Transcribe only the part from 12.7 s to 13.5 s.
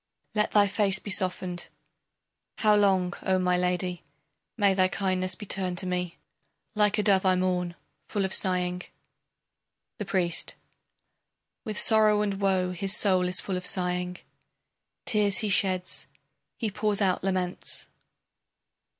His soul is